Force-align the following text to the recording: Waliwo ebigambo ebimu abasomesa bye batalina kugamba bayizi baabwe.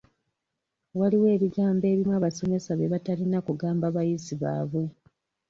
Waliwo 0.99 1.27
ebigambo 1.35 1.83
ebimu 1.93 2.11
abasomesa 2.19 2.71
bye 2.77 2.91
batalina 2.93 3.37
kugamba 3.47 3.85
bayizi 3.95 4.33
baabwe. 4.41 4.83